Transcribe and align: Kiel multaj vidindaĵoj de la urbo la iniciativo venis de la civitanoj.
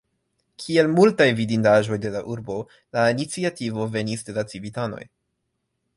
Kiel 0.61 0.87
multaj 0.93 1.27
vidindaĵoj 1.39 1.99
de 2.05 2.13
la 2.17 2.23
urbo 2.37 2.57
la 2.97 3.03
iniciativo 3.17 3.87
venis 3.99 4.29
de 4.31 4.37
la 4.39 4.49
civitanoj. 4.55 5.07